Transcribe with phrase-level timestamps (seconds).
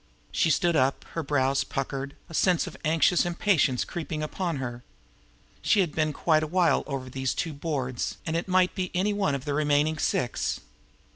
[0.31, 4.81] She stood up, her brows puckered, a sense of anxious impatience creeping upon her.
[5.61, 8.89] She had been quite a while over even these two boards, and it might be
[8.95, 10.59] any one of the remaining six!